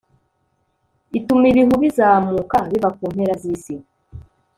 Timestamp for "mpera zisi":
3.13-3.75